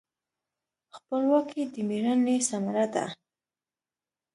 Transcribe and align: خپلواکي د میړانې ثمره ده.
خپلواکي 0.95 1.61
د 1.73 1.75
میړانې 1.87 2.35
ثمره 2.49 2.85
ده. 2.93 3.05